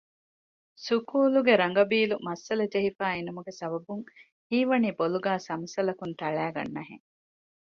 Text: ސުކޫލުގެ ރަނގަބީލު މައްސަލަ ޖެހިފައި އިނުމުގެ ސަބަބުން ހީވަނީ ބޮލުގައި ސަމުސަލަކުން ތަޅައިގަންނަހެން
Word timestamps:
ސުކޫލުގެ 0.85 1.53
ރަނގަބީލު 1.61 2.15
މައްސަލަ 2.27 2.65
ޖެހިފައި 2.73 3.15
އިނުމުގެ 3.17 3.53
ސަބަބުން 3.59 4.03
ހީވަނީ 4.49 4.89
ބޮލުގައި 4.97 5.41
ސަމުސަލަކުން 5.47 6.13
ތަޅައިގަންނަހެން 6.19 7.05